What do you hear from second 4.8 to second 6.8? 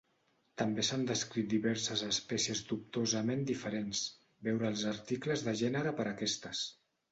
articles de gènere per aquestes.